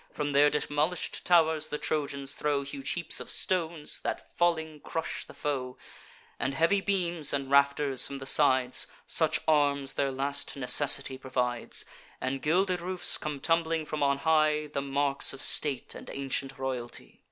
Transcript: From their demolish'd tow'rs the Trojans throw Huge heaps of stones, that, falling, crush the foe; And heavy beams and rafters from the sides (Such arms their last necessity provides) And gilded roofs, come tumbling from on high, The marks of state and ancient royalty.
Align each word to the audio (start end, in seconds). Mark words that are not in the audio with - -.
From 0.11 0.31
their 0.31 0.49
demolish'd 0.49 1.23
tow'rs 1.23 1.67
the 1.69 1.77
Trojans 1.77 2.33
throw 2.33 2.63
Huge 2.63 2.89
heaps 2.89 3.19
of 3.19 3.29
stones, 3.29 3.99
that, 3.99 4.35
falling, 4.35 4.79
crush 4.79 5.25
the 5.25 5.33
foe; 5.35 5.77
And 6.39 6.55
heavy 6.55 6.81
beams 6.81 7.33
and 7.33 7.51
rafters 7.51 8.07
from 8.07 8.17
the 8.17 8.25
sides 8.25 8.87
(Such 9.05 9.41
arms 9.47 9.93
their 9.93 10.11
last 10.11 10.55
necessity 10.57 11.19
provides) 11.19 11.85
And 12.19 12.41
gilded 12.41 12.81
roofs, 12.81 13.19
come 13.19 13.39
tumbling 13.39 13.85
from 13.85 14.01
on 14.01 14.17
high, 14.17 14.65
The 14.73 14.81
marks 14.81 15.33
of 15.33 15.43
state 15.43 15.93
and 15.93 16.09
ancient 16.09 16.57
royalty. 16.57 17.19